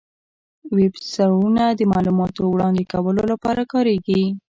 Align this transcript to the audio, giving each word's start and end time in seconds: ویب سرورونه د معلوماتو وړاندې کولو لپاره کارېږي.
ویب 0.77 0.93
سرورونه 1.13 1.63
د 1.71 1.81
معلوماتو 1.91 2.41
وړاندې 2.53 2.83
کولو 2.93 3.23
لپاره 3.31 3.61
کارېږي. 3.73 4.23